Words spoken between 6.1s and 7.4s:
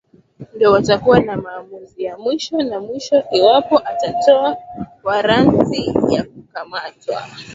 kukamatwa